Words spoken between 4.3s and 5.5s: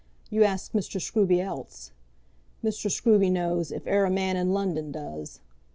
in London does.